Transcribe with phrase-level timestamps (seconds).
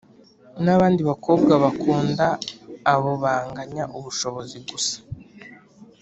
[0.63, 2.25] nabandi bakobwa bakunda
[2.93, 4.95] abobanganya ubushobozi gusa.